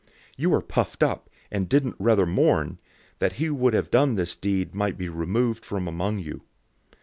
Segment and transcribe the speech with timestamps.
[0.01, 0.07] 005:002
[0.37, 2.79] You are puffed up, and didn't rather mourn,
[3.19, 6.41] that he who had done this deed might be removed from among you.